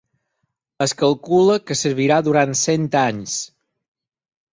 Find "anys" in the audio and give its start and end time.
3.03-3.37